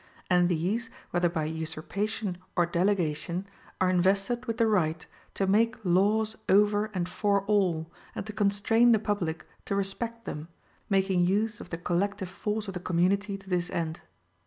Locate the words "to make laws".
5.35-6.35